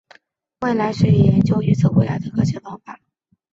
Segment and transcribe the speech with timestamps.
[0.61, 2.99] 未来学也研究预测未来的科学方法。